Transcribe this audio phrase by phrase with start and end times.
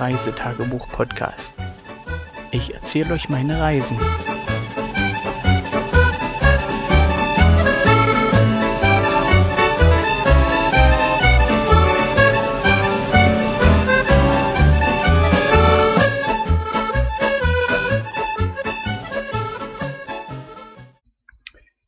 [0.00, 1.54] Reisetagebuch-Podcast.
[2.50, 3.98] Ich erzähle euch meine Reisen.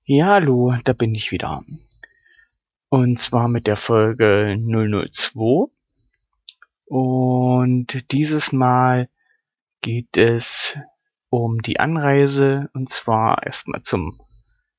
[0.05, 1.65] Ja, hallo, da bin ich wieder.
[2.89, 5.76] Und zwar mit der Folge 002
[6.87, 9.09] und dieses Mal
[9.83, 10.79] geht es
[11.29, 14.19] um die Anreise und zwar erstmal zum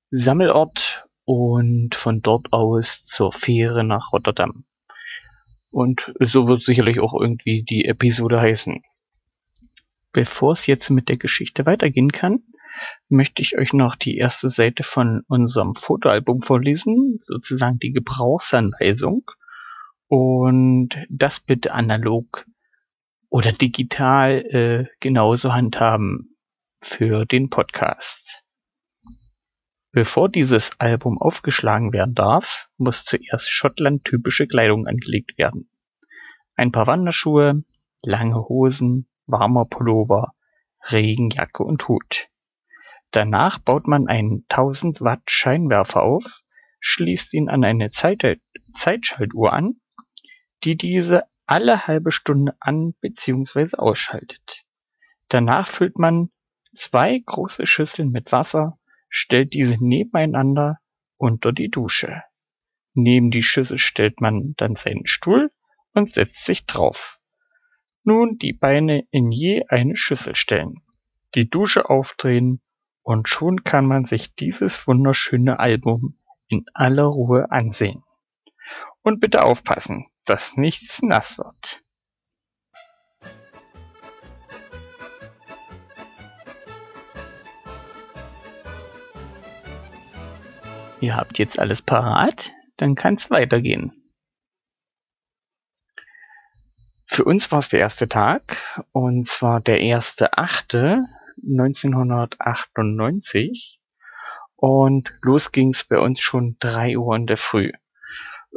[0.10, 4.66] Sammelort und von dort aus zur Fähre nach Rotterdam.
[5.70, 8.82] Und so wird sicherlich auch irgendwie die Episode heißen.
[10.14, 12.40] Bevor es jetzt mit der Geschichte weitergehen kann,
[13.10, 19.30] möchte ich euch noch die erste Seite von unserem Fotoalbum vorlesen, sozusagen die Gebrauchsanweisung
[20.08, 22.46] und das bitte analog
[23.30, 26.38] oder digital äh, genauso handhaben
[26.80, 28.44] für den Podcast.
[29.92, 35.70] Bevor dieses Album aufgeschlagen werden darf, muss zuerst Schottland-typische Kleidung angelegt werden.
[36.56, 37.64] Ein paar Wanderschuhe,
[38.02, 40.34] lange Hosen, warmer Pullover,
[40.90, 42.30] Regenjacke und Hut.
[43.12, 46.42] Danach baut man einen 1000 Watt Scheinwerfer auf,
[46.80, 48.24] schließt ihn an eine Zeit
[48.76, 49.82] Zeitschaltuhr an
[50.64, 53.78] die diese alle halbe Stunde an bzw.
[53.78, 54.66] ausschaltet.
[55.30, 56.30] Danach füllt man
[56.76, 58.78] zwei große Schüsseln mit Wasser,
[59.10, 60.80] stellt diese nebeneinander
[61.18, 62.24] unter die Dusche.
[62.94, 65.52] Neben die Schüssel stellt man dann seinen Stuhl
[65.94, 67.20] und setzt sich drauf.
[68.04, 70.82] Nun die Beine in je eine Schüssel stellen,
[71.36, 72.62] die Dusche aufdrehen
[73.02, 76.18] und schon kann man sich dieses wunderschöne Album
[76.48, 78.04] in aller Ruhe ansehen.
[79.02, 81.82] Und bitte aufpassen, dass nichts nass wird.
[91.00, 93.92] Ihr habt jetzt alles parat, dann kann's weitergehen.
[97.06, 98.58] Für uns war es der erste Tag,
[98.92, 101.06] und zwar der erste achte
[101.44, 103.80] 1998.
[104.56, 107.72] Und los ging's bei uns schon drei Uhr in der Früh.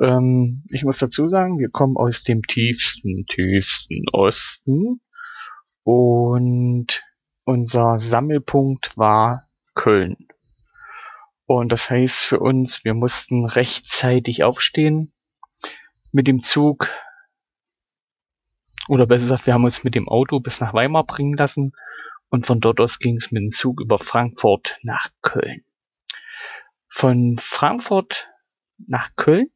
[0.00, 5.00] Ähm, ich muss dazu sagen, wir kommen aus dem tiefsten, tiefsten Osten
[5.82, 7.02] und
[7.44, 10.16] unser Sammelpunkt war Köln.
[11.46, 15.12] Und das heißt für uns, wir mussten rechtzeitig aufstehen
[16.12, 16.88] mit dem Zug.
[18.88, 21.72] Oder besser gesagt, wir haben uns mit dem Auto bis nach Weimar bringen lassen
[22.30, 25.64] und von dort aus ging es mit dem Zug über Frankfurt nach Köln.
[26.88, 28.28] Von Frankfurt
[28.78, 29.50] nach Köln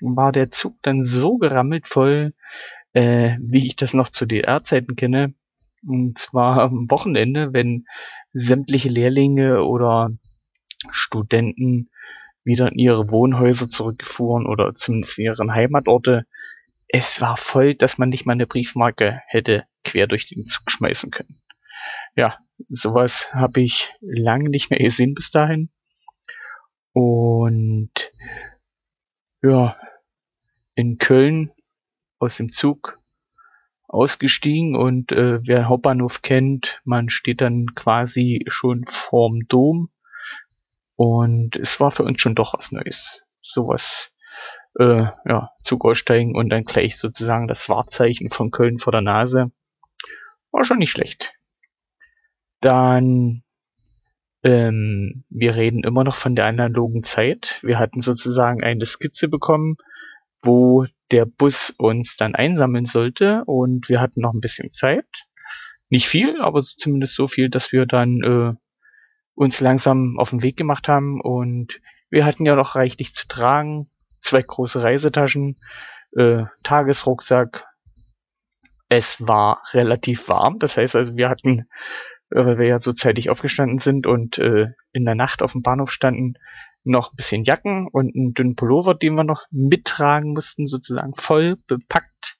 [0.00, 2.34] war der Zug dann so gerammelt voll,
[2.92, 5.34] äh, wie ich das noch zu DDR-Zeiten kenne.
[5.86, 7.86] Und zwar am Wochenende, wenn
[8.32, 10.10] sämtliche Lehrlinge oder
[10.90, 11.90] Studenten
[12.44, 16.26] wieder in ihre Wohnhäuser zurückgefuhren oder zumindest in ihren Heimatorte.
[16.88, 21.10] Es war voll, dass man nicht mal eine Briefmarke hätte quer durch den Zug schmeißen
[21.10, 21.40] können.
[22.16, 22.38] Ja,
[22.68, 25.70] sowas habe ich lange nicht mehr gesehen bis dahin.
[26.92, 27.92] Und
[29.42, 29.76] ja,
[30.78, 31.50] in Köln
[32.20, 33.00] aus dem Zug
[33.88, 39.90] ausgestiegen und äh, wer Hauptbahnhof kennt, man steht dann quasi schon vorm Dom
[40.94, 43.22] und es war für uns schon doch was Neues.
[43.40, 44.14] Sowas,
[44.78, 49.50] äh, ja, Zug aussteigen und dann gleich sozusagen das Wahrzeichen von Köln vor der Nase.
[50.52, 51.34] War schon nicht schlecht.
[52.60, 53.42] Dann,
[54.44, 57.58] ähm, wir reden immer noch von der analogen Zeit.
[57.62, 59.76] Wir hatten sozusagen eine Skizze bekommen,
[60.42, 65.06] wo der Bus uns dann einsammeln sollte und wir hatten noch ein bisschen Zeit.
[65.88, 68.54] Nicht viel, aber zumindest so viel, dass wir dann äh,
[69.34, 71.80] uns langsam auf den Weg gemacht haben und
[72.10, 73.90] wir hatten ja noch reichlich zu tragen.
[74.20, 75.60] Zwei große Reisetaschen,
[76.16, 77.66] äh, Tagesrucksack.
[78.88, 81.68] Es war relativ warm, das heißt also wir hatten,
[82.30, 85.62] äh, weil wir ja so zeitig aufgestanden sind und äh, in der Nacht auf dem
[85.62, 86.34] Bahnhof standen,
[86.84, 91.56] noch ein bisschen Jacken und einen dünnen Pullover, den wir noch mittragen mussten, sozusagen voll
[91.66, 92.38] bepackt.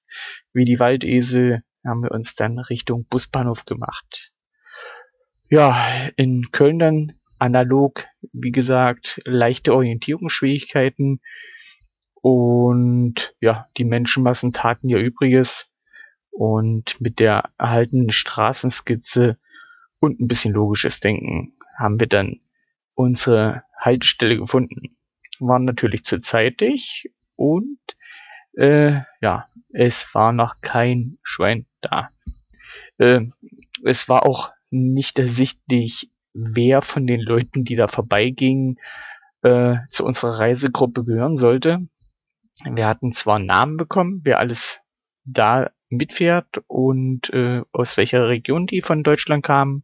[0.52, 4.32] Wie die Waldesel haben wir uns dann Richtung Busbahnhof gemacht.
[5.50, 11.20] Ja, in Köln dann analog, wie gesagt, leichte Orientierungsschwierigkeiten
[12.20, 15.70] und ja, die Menschenmassen taten ihr Übriges
[16.30, 19.38] und mit der erhaltenen Straßenskizze
[20.00, 22.40] und ein bisschen logisches Denken haben wir dann
[22.94, 24.96] unsere Haltestelle gefunden.
[25.40, 27.78] Waren natürlich zu zeitig und
[28.56, 32.10] Äh, ja, es war noch kein Schwein da.
[32.98, 33.26] Äh,
[33.84, 38.78] es war auch nicht ersichtlich, wer von den Leuten, die da vorbeigingen,
[39.42, 41.86] äh, zu unserer Reisegruppe gehören sollte.
[42.64, 44.80] Wir hatten zwar Namen bekommen, wer alles
[45.24, 49.82] da mitfährt und äh, aus welcher Region die von Deutschland kamen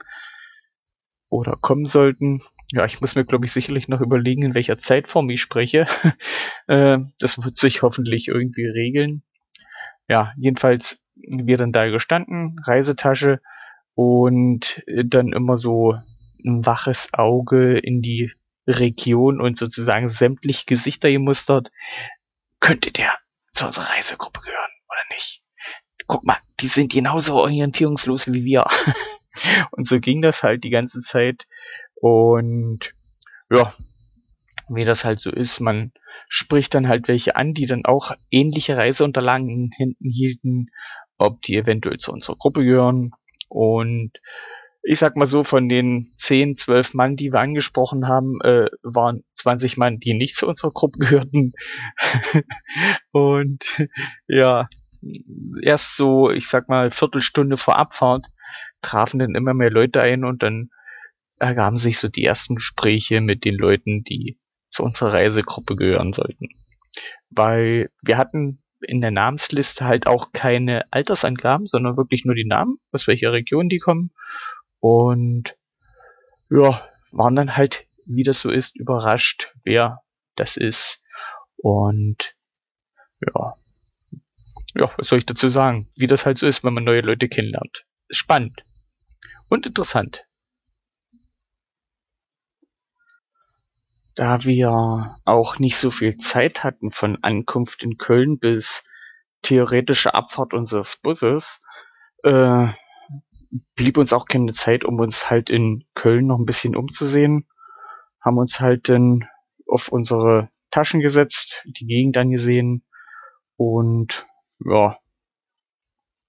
[1.28, 2.42] oder kommen sollten.
[2.74, 5.86] Ja, ich muss mir, glaube ich, sicherlich noch überlegen, in welcher Zeitform ich spreche.
[6.66, 9.22] äh, das wird sich hoffentlich irgendwie regeln.
[10.08, 13.40] Ja, jedenfalls wir dann da gestanden, Reisetasche
[13.94, 15.94] und dann immer so
[16.44, 18.32] ein waches Auge in die
[18.66, 21.70] Region und sozusagen sämtliche Gesichter gemustert.
[22.58, 23.16] Könnte der
[23.52, 25.42] zu unserer Reisegruppe gehören oder nicht?
[26.08, 28.66] Guck mal, die sind genauso orientierungslos wie wir.
[29.70, 31.46] und so ging das halt die ganze Zeit.
[32.04, 32.92] Und
[33.50, 33.72] ja,
[34.68, 35.90] wie das halt so ist, man
[36.28, 40.66] spricht dann halt welche an, die dann auch ähnliche Reiseunterlagen in Händen hielten,
[41.16, 43.12] ob die eventuell zu unserer Gruppe gehören.
[43.48, 44.10] Und
[44.82, 49.24] ich sag mal so, von den 10, 12 Mann, die wir angesprochen haben, äh, waren
[49.32, 51.54] 20 Mann, die nicht zu unserer Gruppe gehörten.
[53.12, 53.64] und
[54.28, 54.68] ja,
[55.62, 58.26] erst so, ich sag mal, Viertelstunde vor Abfahrt
[58.82, 60.68] trafen dann immer mehr Leute ein und dann
[61.38, 64.38] ergaben sich so die ersten Gespräche mit den Leuten, die
[64.70, 66.48] zu unserer Reisegruppe gehören sollten.
[67.30, 72.78] Weil wir hatten in der Namensliste halt auch keine Altersangaben, sondern wirklich nur die Namen,
[72.92, 74.10] aus welcher Region die kommen.
[74.80, 75.56] Und
[76.50, 80.00] ja, waren dann halt, wie das so ist, überrascht, wer
[80.36, 81.02] das ist.
[81.56, 82.34] Und
[83.20, 83.54] ja,
[84.74, 85.90] ja, was soll ich dazu sagen?
[85.96, 87.84] Wie das halt so ist, wenn man neue Leute kennenlernt.
[88.10, 88.64] Spannend
[89.48, 90.26] und interessant.
[94.14, 98.84] Da wir auch nicht so viel Zeit hatten von Ankunft in Köln bis
[99.42, 101.62] theoretische Abfahrt unseres Busses,
[102.22, 102.68] äh,
[103.74, 107.48] blieb uns auch keine Zeit, um uns halt in Köln noch ein bisschen umzusehen.
[108.20, 109.28] Haben uns halt dann
[109.66, 112.84] auf unsere Taschen gesetzt, die Gegend angesehen
[113.56, 114.26] und
[114.64, 114.98] ja,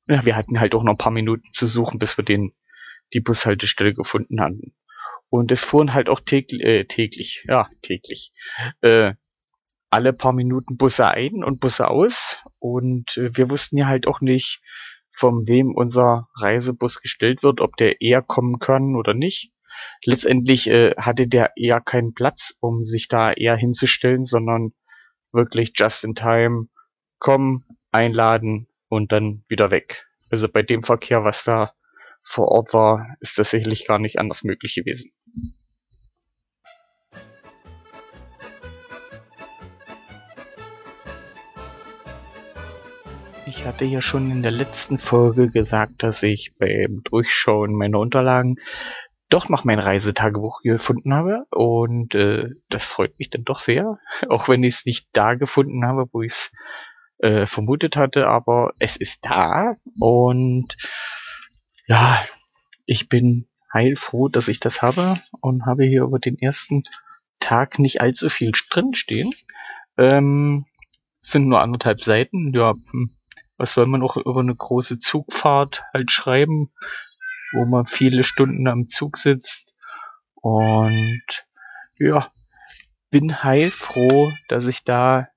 [0.07, 2.53] ja, wir hatten halt auch noch ein paar Minuten zu suchen, bis wir den
[3.13, 4.75] die Bushaltestelle gefunden hatten.
[5.29, 8.31] Und es fuhren halt auch täglich, äh, täglich, ja, täglich,
[8.81, 9.13] äh,
[9.89, 12.43] alle paar Minuten Busse ein und Busse aus.
[12.59, 14.61] Und äh, wir wussten ja halt auch nicht,
[15.17, 19.51] von wem unser Reisebus gestellt wird, ob der eher kommen kann oder nicht.
[20.03, 24.73] Letztendlich äh, hatte der eher keinen Platz, um sich da eher hinzustellen, sondern
[25.31, 26.67] wirklich just in time
[27.19, 30.05] kommen, einladen und dann wieder weg.
[30.29, 31.73] Also bei dem Verkehr, was da
[32.23, 35.11] vor Ort war, ist das sicherlich gar nicht anders möglich gewesen.
[43.65, 48.57] Hatte ja schon in der letzten Folge gesagt, dass ich beim Durchschauen meiner Unterlagen
[49.29, 53.97] doch noch mein Reisetagebuch gefunden habe und äh, das freut mich dann doch sehr,
[54.29, 56.53] auch wenn ich es nicht da gefunden habe, wo ich es
[57.17, 60.77] äh, vermutet hatte, aber es ist da und
[61.87, 62.23] ja,
[62.85, 66.83] ich bin heilfroh, dass ich das habe und habe hier über den ersten
[67.39, 69.33] Tag nicht allzu viel drin stehen.
[69.97, 70.65] Ähm,
[71.21, 72.53] sind nur anderthalb Seiten.
[72.53, 73.15] Ja, hm,
[73.57, 76.71] was soll man auch über eine große Zugfahrt halt schreiben,
[77.53, 79.75] wo man viele Stunden am Zug sitzt.
[80.35, 81.45] Und
[81.97, 82.31] ja,
[83.09, 85.27] bin heilfroh, dass ich da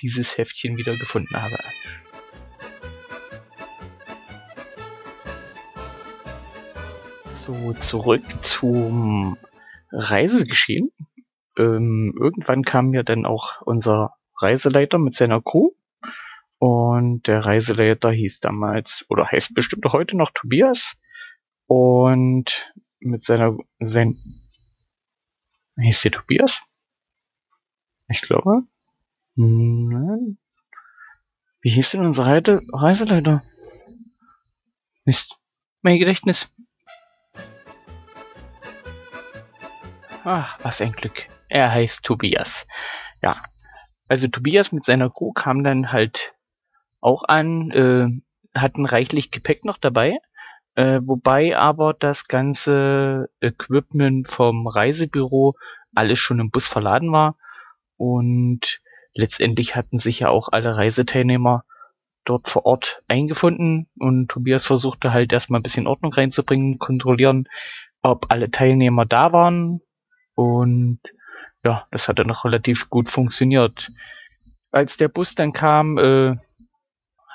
[0.00, 1.58] dieses Heftchen wieder gefunden habe.
[7.34, 9.36] So, zurück zum
[9.92, 10.90] Reisegeschehen.
[11.56, 15.70] Ähm, irgendwann kam ja dann auch unser Reiseleiter mit seiner Crew.
[16.60, 20.94] Und der Reiseleiter hieß damals, oder heißt bestimmt heute noch Tobias.
[21.66, 24.18] Und mit seiner, sein,
[25.80, 26.60] hieß der Tobias?
[28.08, 28.64] Ich glaube.
[29.36, 30.36] Nein.
[31.62, 33.42] Wie hieß denn unser Reiseleiter?
[35.06, 35.38] Mist.
[35.80, 36.52] Mein Gedächtnis.
[40.24, 41.26] Ach, was ein Glück.
[41.48, 42.66] Er heißt Tobias.
[43.22, 43.42] Ja.
[44.08, 46.34] Also Tobias mit seiner Crew kam dann halt
[47.00, 48.08] auch an, äh,
[48.58, 50.18] hatten reichlich Gepäck noch dabei,
[50.74, 55.54] äh, wobei aber das ganze Equipment vom Reisebüro
[55.94, 57.36] alles schon im Bus verladen war
[57.96, 58.80] und
[59.14, 61.64] letztendlich hatten sich ja auch alle Reiseteilnehmer
[62.24, 67.48] dort vor Ort eingefunden und Tobias versuchte halt erstmal ein bisschen Ordnung reinzubringen, kontrollieren,
[68.02, 69.80] ob alle Teilnehmer da waren
[70.34, 71.00] und
[71.64, 73.90] ja, das hat dann noch relativ gut funktioniert.
[74.70, 76.36] Als der Bus dann kam, äh,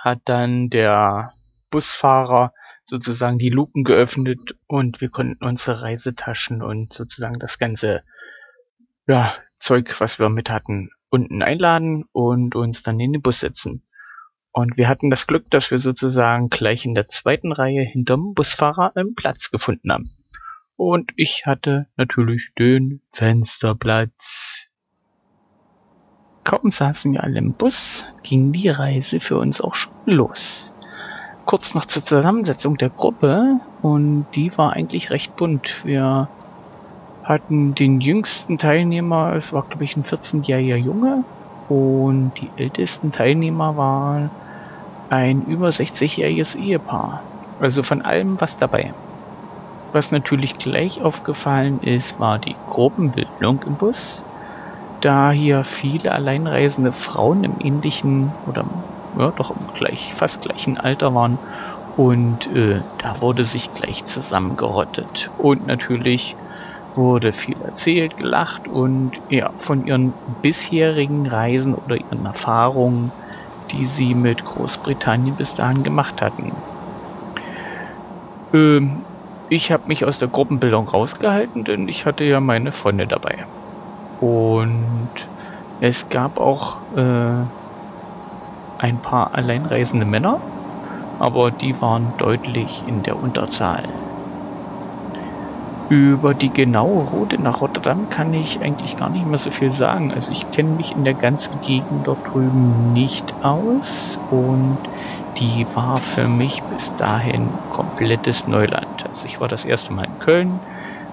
[0.05, 1.33] hat dann der
[1.71, 2.53] Busfahrer
[2.85, 8.03] sozusagen die Luken geöffnet und wir konnten unsere Reisetaschen und sozusagen das ganze
[9.07, 13.81] ja, Zeug, was wir mit hatten, unten einladen und uns dann in den Bus setzen.
[14.51, 18.95] Und wir hatten das Glück, dass wir sozusagen gleich in der zweiten Reihe hinterm Busfahrer
[18.95, 20.15] einen Platz gefunden haben.
[20.77, 24.54] Und ich hatte natürlich den Fensterplatz.
[26.45, 30.75] Kaum saßen wir alle im Bus, ging die Reise für uns auch schon los.
[31.43, 35.83] Kurz noch zur Zusammensetzung der Gruppe und die war eigentlich recht bunt.
[35.83, 36.29] Wir
[37.23, 41.25] hatten den jüngsten Teilnehmer, es war glaube ich ein 14-jähriger Junge
[41.67, 44.31] und die ältesten Teilnehmer waren
[45.09, 47.25] ein über 60-jähriges Ehepaar.
[47.57, 48.93] Also von allem was dabei.
[49.91, 54.27] Was natürlich gleich aufgefallen ist, war die Gruppenbildung im Bus.
[55.05, 58.65] Da hier viele alleinreisende Frauen im ähnlichen oder
[59.13, 61.43] ja, doch im gleich, fast gleichen Alter waren.
[61.93, 65.31] Und äh, da wurde sich gleich zusammengerottet.
[65.35, 66.37] Und natürlich
[66.95, 73.13] wurde viel erzählt, gelacht und ja, von ihren bisherigen Reisen oder ihren Erfahrungen
[73.71, 76.63] die sie mit Großbritannien bis dahin gemacht hatten.
[78.53, 79.05] Ähm,
[79.49, 83.45] ich habe mich aus der Gruppenbildung rausgehalten, denn ich hatte ja meine Freunde dabei.
[84.19, 85.11] Und
[85.79, 87.45] es gab auch äh,
[88.77, 90.41] ein paar alleinreisende Männer,
[91.17, 93.83] aber die waren deutlich in der Unterzahl.
[95.87, 100.11] Über die genaue Route nach Rotterdam kann ich eigentlich gar nicht mehr so viel sagen.
[100.11, 104.79] Also ich kenne mich in der ganzen Gegend dort drüben nicht aus und
[105.37, 109.05] die war für mich bis dahin komplettes Neuland.
[109.07, 110.65] Also ich war das erste Mal in Köln,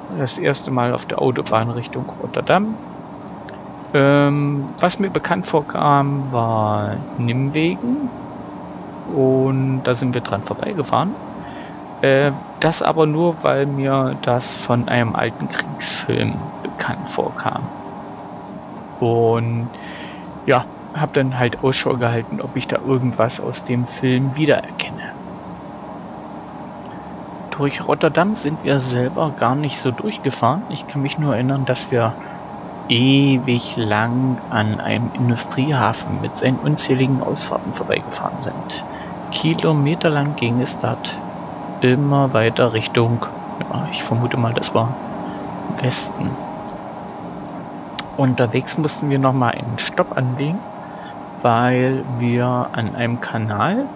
[0.08, 2.80] das erste Mal auf der Autobahn Richtung Rotterdam.
[3.94, 8.12] Ähm, was mir bekannt vorkam, war Nimwegen
[9.04, 11.18] und da sind wir dran vorbeigefahren.
[12.00, 17.72] Äh, das aber nur, weil mir das von einem alten Kriegsfilm bekannt vorkam.
[18.98, 19.72] Und
[20.46, 25.02] ja, habe dann halt Ausschau gehalten, ob ich da irgendwas aus dem Film wiedererkenne.
[27.50, 30.64] Durch Rotterdam sind wir selber gar nicht so durchgefahren.
[30.68, 32.16] Ich kann mich nur erinnern, dass wir
[32.92, 38.86] ewig lang an einem Industriehafen mit seinen unzähligen Ausfahrten vorbeigefahren sind.
[39.30, 41.24] Kilometerlang ging es dort
[41.80, 43.24] immer weiter Richtung,
[43.58, 44.98] ja, ich vermute mal, das war
[45.68, 46.38] Westen.
[48.14, 50.66] Unterwegs mussten wir nochmal einen Stopp anlegen,
[51.40, 53.88] weil wir an einem Kanal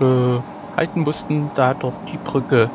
[0.00, 0.40] äh,
[0.72, 2.72] halten mussten, da dort die Brücke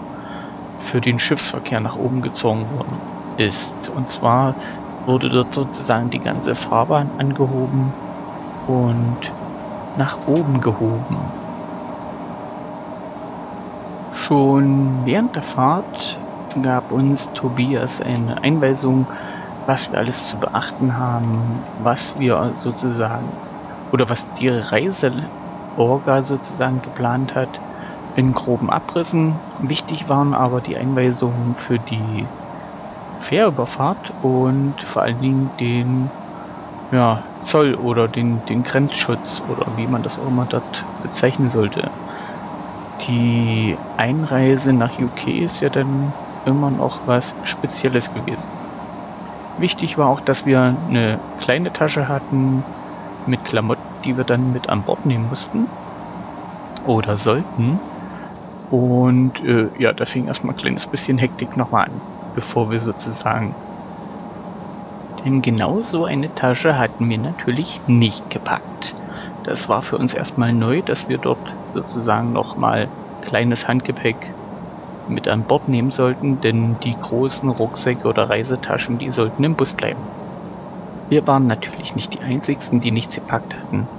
[0.77, 3.01] für den Schiffsverkehr nach oben gezogen worden
[3.35, 3.89] ist.
[3.89, 4.57] Und zwar
[5.05, 7.95] wurde dort sozusagen die ganze Fahrbahn angehoben
[8.65, 9.35] und
[9.93, 11.35] nach oben gehoben.
[14.09, 16.25] Schon während der Fahrt
[16.61, 19.11] gab uns Tobias eine Einweisung,
[19.65, 23.41] was wir alles zu beachten haben, was wir sozusagen
[23.91, 27.61] oder was die Reiseorga sozusagen geplant hat,
[28.13, 29.41] in groben Abrissen.
[29.59, 32.31] Wichtig waren aber die Einweisungen für die
[33.25, 36.13] Fährüberfahrt und vor allen Dingen den
[36.91, 41.91] ja, Zoll oder den, den Grenzschutz oder wie man das auch immer dort bezeichnen sollte
[43.01, 48.59] die Einreise nach UK ist ja dann immer noch was Spezielles gewesen.
[49.57, 52.65] Wichtig war auch, dass wir eine kleine Tasche hatten
[53.25, 55.71] mit Klamotten, die wir dann mit an Bord nehmen mussten
[56.83, 57.81] oder sollten.
[58.69, 62.03] Und äh, ja, da fing erstmal ein kleines bisschen Hektik nochmal an,
[62.35, 63.57] bevor wir sozusagen.
[65.23, 68.95] Denn genau so eine Tasche hatten wir natürlich nicht gepackt.
[69.43, 74.35] Das war für uns erstmal neu, dass wir dort sozusagen nochmal kleines Handgepäck
[75.07, 79.73] mit an Bord nehmen sollten, denn die großen Rucksäcke oder Reisetaschen, die sollten im Bus
[79.73, 80.09] bleiben.
[81.07, 83.89] Wir waren natürlich nicht die einzigsten, die nichts gepackt hatten.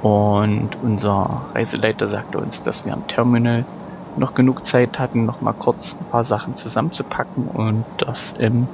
[0.00, 3.66] Und unser Reiseleiter sagte uns, dass wir am Terminal
[4.14, 8.70] noch genug Zeit hatten, noch mal kurz ein paar Sachen zusammenzupacken und das im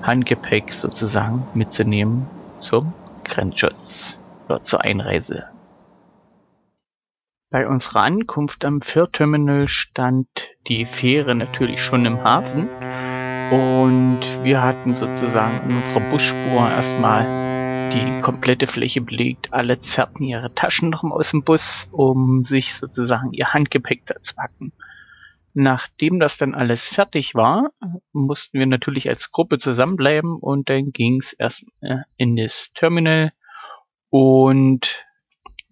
[0.00, 2.94] Handgepäck sozusagen mitzunehmen zum
[3.24, 5.44] Grenzschutz oder zur Einreise.
[7.50, 10.28] Bei unserer Ankunft am Fährterminal stand
[10.68, 12.68] die Fähre natürlich schon im Hafen
[13.50, 17.39] und wir hatten sozusagen in unserer Busspur erstmal
[17.92, 19.52] die komplette Fläche belegt.
[19.52, 24.34] Alle zerrten ihre Taschen noch aus dem Bus, um sich sozusagen ihr Handgepäck da zu
[24.34, 24.72] packen.
[25.52, 27.70] Nachdem das dann alles fertig war,
[28.12, 31.64] mussten wir natürlich als Gruppe zusammenbleiben und dann ging's erst
[32.16, 33.32] in das Terminal
[34.10, 35.04] und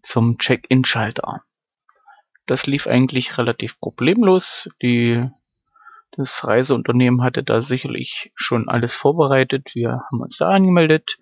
[0.02, 1.42] zum Check-in-Schalter.
[2.46, 4.68] das lief eigentlich relativ problemlos.
[4.82, 5.28] Die,
[6.12, 9.74] das Reiseunternehmen hatte da sicherlich schon alles vorbereitet.
[9.74, 11.18] Wir haben uns da angemeldet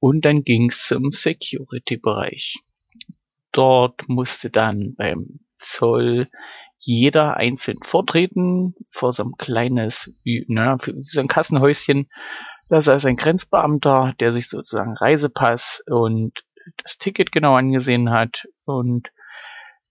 [0.00, 2.60] und dann ging's zum Security-Bereich.
[3.52, 6.28] Dort musste dann beim Zoll
[6.78, 12.08] jeder einzeln vortreten vor so einem kleines, naja, so ein Kassenhäuschen.
[12.68, 16.44] Da saß ein Grenzbeamter, der sich sozusagen Reisepass und
[16.82, 19.10] das Ticket genau angesehen hat und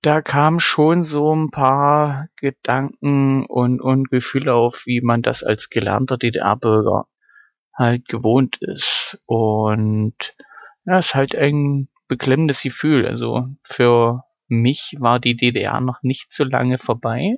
[0.03, 5.69] da kamen schon so ein paar Gedanken und, und Gefühle auf, wie man das als
[5.69, 7.07] gelernter DDR-Bürger
[7.77, 9.19] halt gewohnt ist.
[9.25, 10.36] Und
[10.86, 13.07] ja, ist halt ein beklemmendes Gefühl.
[13.07, 17.38] Also für mich war die DDR noch nicht so lange vorbei.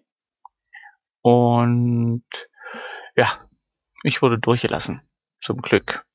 [1.21, 2.23] Und
[3.15, 3.39] ja,
[4.03, 5.01] ich wurde durchgelassen.
[5.41, 6.05] Zum Glück.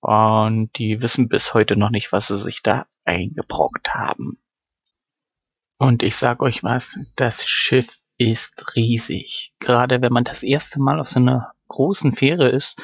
[0.00, 4.42] Und die wissen bis heute noch nicht, was sie sich da eingebrockt haben.
[5.78, 7.86] Und ich sag euch was, das Schiff
[8.18, 9.52] ist riesig.
[9.58, 12.80] Gerade wenn man das erste Mal auf so einer großen Fähre ist,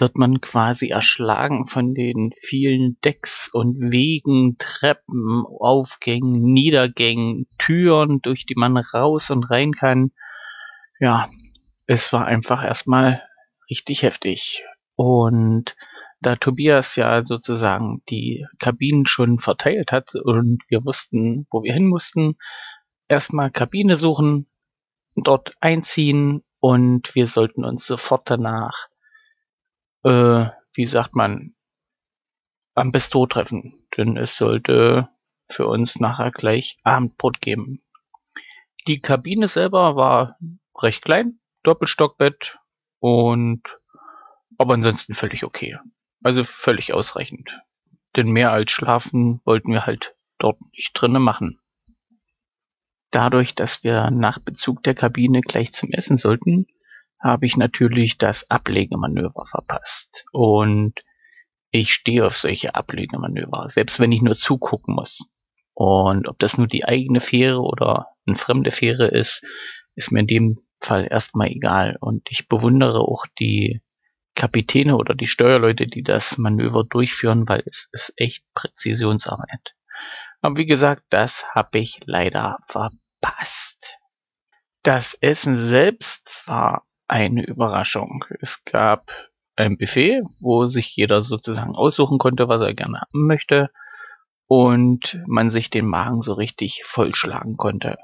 [0.00, 8.46] wird man quasi erschlagen von den vielen Decks und Wegen, Treppen, Aufgängen, Niedergängen, Türen, durch
[8.46, 10.12] die man raus und rein kann.
[10.98, 11.30] Ja,
[11.86, 13.22] es war einfach erstmal
[13.68, 14.64] richtig heftig.
[14.96, 15.76] Und
[16.20, 21.86] da Tobias ja sozusagen die Kabinen schon verteilt hat und wir wussten, wo wir hin
[21.86, 22.36] mussten,
[23.08, 24.46] erstmal Kabine suchen,
[25.16, 28.89] dort einziehen und wir sollten uns sofort danach
[30.04, 31.54] äh, wie sagt man,
[32.74, 33.86] am Bistro treffen.
[33.96, 35.08] Denn es sollte
[35.48, 37.82] für uns nachher gleich Abendbrot geben.
[38.86, 40.38] Die Kabine selber war
[40.80, 42.58] recht klein, Doppelstockbett
[42.98, 43.62] und
[44.58, 45.78] aber ansonsten völlig okay.
[46.22, 47.60] Also völlig ausreichend.
[48.16, 51.60] Denn mehr als schlafen wollten wir halt dort nicht drinnen machen.
[53.10, 56.66] Dadurch, dass wir nach Bezug der Kabine gleich zum Essen sollten,
[57.20, 60.24] habe ich natürlich das Ablegemanöver verpasst.
[60.32, 60.94] Und
[61.70, 65.28] ich stehe auf solche Ablegemanöver, selbst wenn ich nur zugucken muss.
[65.74, 69.44] Und ob das nur die eigene Fähre oder eine fremde Fähre ist,
[69.94, 71.96] ist mir in dem Fall erstmal egal.
[72.00, 73.80] Und ich bewundere auch die
[74.34, 79.74] Kapitäne oder die Steuerleute, die das Manöver durchführen, weil es ist echt Präzisionsarbeit.
[80.40, 83.98] Aber wie gesagt, das habe ich leider verpasst.
[84.82, 88.24] Das Essen selbst war eine Überraschung.
[88.40, 89.10] Es gab
[89.56, 93.70] ein Buffet, wo sich jeder sozusagen aussuchen konnte, was er gerne haben möchte
[94.46, 97.98] und man sich den Magen so richtig vollschlagen konnte.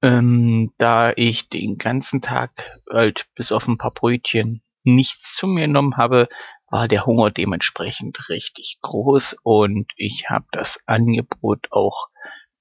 [0.00, 5.66] Ähm, da ich den ganzen Tag halt bis auf ein paar Brötchen nichts zu mir
[5.66, 6.28] genommen habe,
[6.70, 12.08] war der Hunger dementsprechend richtig groß und ich habe das Angebot auch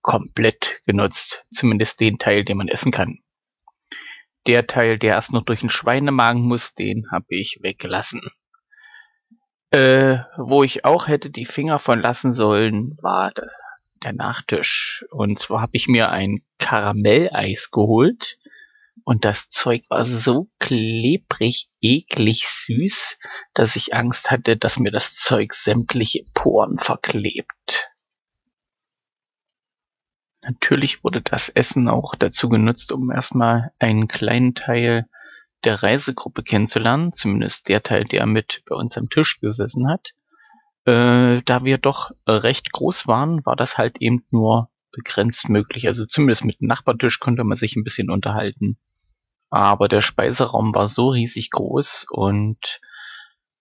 [0.01, 3.19] komplett genutzt, zumindest den Teil, den man essen kann
[4.47, 8.21] der Teil, der erst noch durch den Schweinemagen muss, den habe ich weggelassen.
[9.71, 13.33] Äh, wo ich auch hätte die Finger von lassen sollen, war
[14.03, 15.05] der Nachtisch.
[15.11, 18.37] Und zwar habe ich mir ein Karamelleis geholt.
[19.03, 23.19] Und das Zeug war so klebrig, eklig süß,
[23.53, 27.89] dass ich Angst hatte, dass mir das Zeug sämtliche Poren verklebt.
[30.47, 35.05] Natürlich wurde das Essen auch dazu genutzt, um erstmal einen kleinen Teil
[35.65, 40.13] der Reisegruppe kennenzulernen, zumindest der Teil, der mit bei uns am Tisch gesessen hat.
[40.85, 45.85] Äh, da wir doch recht groß waren, war das halt eben nur begrenzt möglich.
[45.87, 48.77] Also zumindest mit dem Nachbartisch konnte man sich ein bisschen unterhalten.
[49.49, 52.79] Aber der Speiseraum war so riesig groß und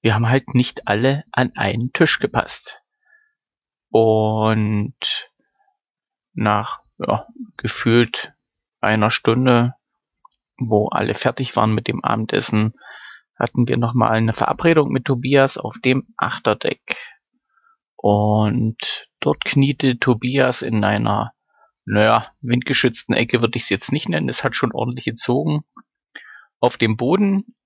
[0.03, 2.81] wir haben halt nicht alle an einen Tisch gepasst.
[3.91, 4.95] Und
[6.37, 8.33] nach ja, gefühlt
[8.81, 9.75] einer Stunde,
[10.59, 12.75] wo alle fertig waren mit dem Abendessen,
[13.39, 16.97] hatten wir nochmal eine Verabredung mit Tobias auf dem Achterdeck.
[17.97, 21.33] Und dort kniete Tobias in einer,
[21.85, 25.65] naja, windgeschützten Ecke würde ich es jetzt nicht nennen, es hat schon ordentlich gezogen,
[26.61, 27.57] auf dem Boden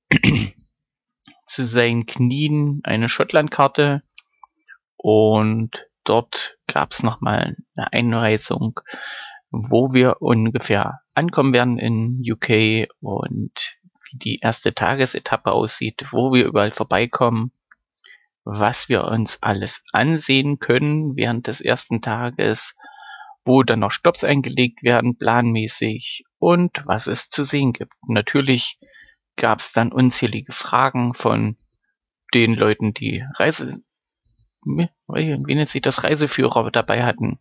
[1.47, 4.03] zu seinen Knien eine Schottlandkarte
[4.97, 8.81] und dort gab es nochmal eine Einweisung,
[9.51, 13.53] wo wir ungefähr ankommen werden in UK und
[14.11, 17.53] wie die erste Tagesetappe aussieht, wo wir überall vorbeikommen,
[18.45, 22.77] was wir uns alles ansehen können während des ersten Tages,
[23.45, 27.93] wo dann noch Stops eingelegt werden, planmäßig und was es zu sehen gibt.
[28.07, 28.79] Natürlich
[29.37, 31.57] gab es dann unzählige Fragen von
[32.35, 33.83] den Leuten, die Reise
[34.65, 37.39] nennt sich das Reiseführer dabei hatten.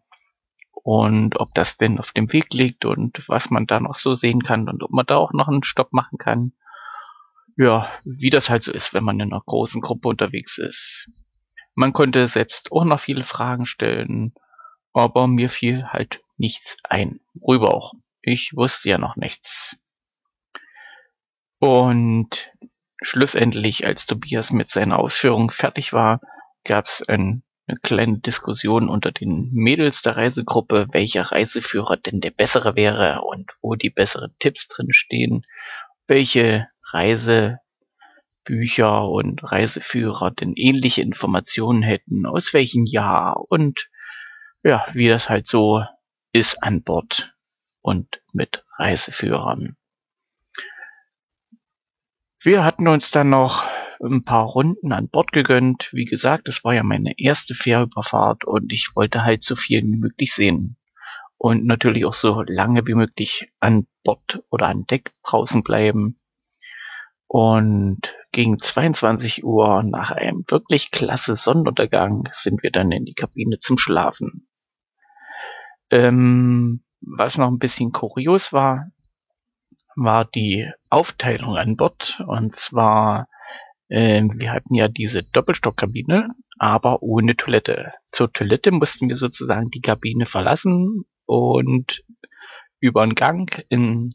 [0.83, 4.41] und ob das denn auf dem Weg liegt und was man da noch so sehen
[4.41, 6.53] kann und ob man da auch noch einen Stopp machen kann.
[7.57, 11.09] Ja, wie das halt so ist, wenn man in einer großen Gruppe unterwegs ist.
[11.75, 14.33] Man konnte selbst auch noch viele Fragen stellen,
[14.93, 17.19] aber mir fiel halt nichts ein.
[17.33, 17.93] Worüber auch.
[18.21, 19.77] Ich wusste ja noch nichts.
[21.59, 22.51] Und
[23.01, 26.21] schlussendlich, als Tobias mit seiner Ausführung fertig war,
[26.69, 32.31] gab es ein eine kleine Diskussion unter den Mädels der Reisegruppe, welcher Reiseführer denn der
[32.31, 35.45] bessere wäre und wo die besseren Tipps drin stehen,
[36.07, 37.59] welche Reisebücher
[39.07, 43.89] und Reiseführer denn ähnliche Informationen hätten, aus welchem Jahr und
[44.63, 45.83] ja, wie das halt so
[46.33, 47.35] ist an Bord
[47.81, 49.75] und mit Reiseführern.
[52.41, 53.65] Wir hatten uns dann noch
[54.01, 55.89] ein paar Runden an Bord gegönnt.
[55.91, 59.97] Wie gesagt, es war ja meine erste Fährüberfahrt und ich wollte halt so viel wie
[59.97, 60.77] möglich sehen.
[61.37, 66.19] Und natürlich auch so lange wie möglich an Bord oder an Deck draußen bleiben.
[67.27, 73.59] Und gegen 22 Uhr nach einem wirklich klasse Sonnenuntergang sind wir dann in die Kabine
[73.59, 74.47] zum Schlafen.
[75.91, 78.91] Ähm, was noch ein bisschen kurios war,
[79.95, 82.21] war die Aufteilung an Bord.
[82.27, 83.27] Und zwar
[83.89, 87.91] ähm, wir hatten ja diese Doppelstockkabine, aber ohne Toilette.
[88.11, 92.03] Zur Toilette mussten wir sozusagen die Kabine verlassen und
[92.79, 94.11] über einen Gang in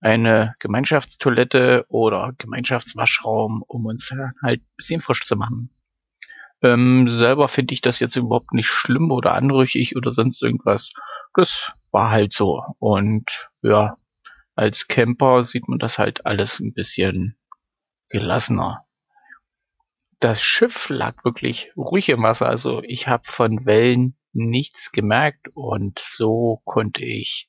[0.00, 5.70] eine Gemeinschaftstoilette oder Gemeinschaftswaschraum, um uns halt ein bisschen frisch zu machen.
[6.62, 10.92] Ähm, selber finde ich das jetzt überhaupt nicht schlimm oder anrüchig oder sonst irgendwas.
[11.34, 12.62] Das war halt so.
[12.78, 13.96] Und ja,
[14.54, 17.36] als Camper sieht man das halt alles ein bisschen
[18.08, 18.87] gelassener
[20.20, 22.48] das Schiff lag wirklich ruhig im Wasser.
[22.48, 27.48] Also ich habe von Wellen nichts gemerkt und so konnte ich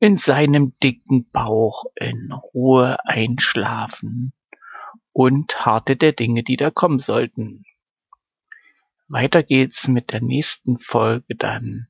[0.00, 4.32] in seinem dicken Bauch in Ruhe einschlafen
[5.12, 7.64] und harte der Dinge, die da kommen sollten.
[9.08, 11.88] Weiter geht's mit der nächsten Folge dann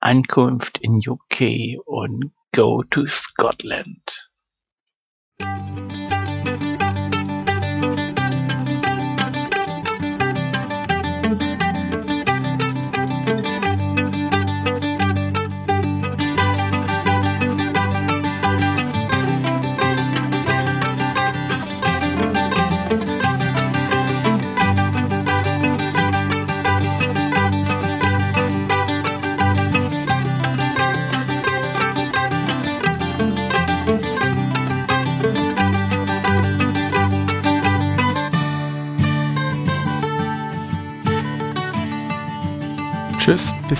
[0.00, 4.30] Ankunft in UK und Go to Scotland.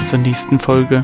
[0.08, 1.02] Zur nächsten Folge.